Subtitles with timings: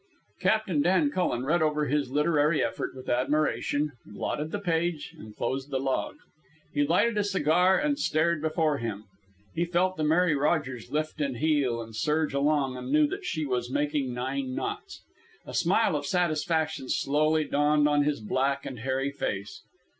[0.39, 5.69] Captain Dan Cullen read over his literary effort with admiration, blotted the page, and closed
[5.69, 6.15] the log.
[6.73, 9.03] He lighted a cigar and stared before him.
[9.53, 13.45] He felt the Mary Rogers lift, and heel, and surge along, and knew that she
[13.45, 15.03] was making nine knots.
[15.45, 19.61] A smile of satisfaction slowly dawned on his black and hairy face.